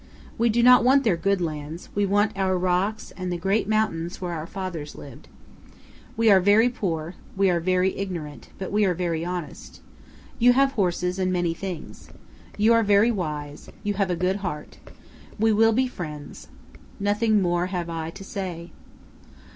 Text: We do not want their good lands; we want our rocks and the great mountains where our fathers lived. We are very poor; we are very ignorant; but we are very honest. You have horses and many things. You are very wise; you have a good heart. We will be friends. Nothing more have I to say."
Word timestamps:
We 0.35 0.49
do 0.49 0.63
not 0.63 0.83
want 0.83 1.03
their 1.03 1.15
good 1.15 1.41
lands; 1.41 1.89
we 1.93 2.07
want 2.07 2.35
our 2.35 2.57
rocks 2.57 3.11
and 3.15 3.31
the 3.31 3.37
great 3.37 3.69
mountains 3.69 4.19
where 4.19 4.31
our 4.31 4.47
fathers 4.47 4.95
lived. 4.95 5.27
We 6.17 6.31
are 6.31 6.39
very 6.39 6.69
poor; 6.69 7.13
we 7.37 7.51
are 7.51 7.59
very 7.59 7.95
ignorant; 7.95 8.49
but 8.57 8.71
we 8.71 8.83
are 8.83 8.95
very 8.95 9.23
honest. 9.23 9.79
You 10.39 10.53
have 10.53 10.71
horses 10.71 11.19
and 11.19 11.31
many 11.31 11.53
things. 11.53 12.09
You 12.57 12.73
are 12.73 12.81
very 12.81 13.11
wise; 13.11 13.69
you 13.83 13.93
have 13.93 14.09
a 14.09 14.15
good 14.15 14.37
heart. 14.37 14.79
We 15.37 15.51
will 15.53 15.71
be 15.71 15.85
friends. 15.85 16.47
Nothing 16.99 17.39
more 17.39 17.67
have 17.67 17.87
I 17.87 18.09
to 18.09 18.23
say." 18.23 18.71